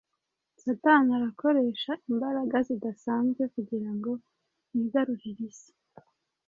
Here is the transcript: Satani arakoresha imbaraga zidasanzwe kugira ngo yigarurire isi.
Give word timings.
Satani 0.61 1.09
arakoresha 1.17 1.91
imbaraga 2.11 2.55
zidasanzwe 2.67 3.41
kugira 3.53 3.89
ngo 3.95 4.11
yigarurire 4.73 5.43
isi. 5.49 5.71